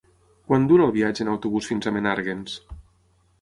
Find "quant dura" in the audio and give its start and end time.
0.51-0.87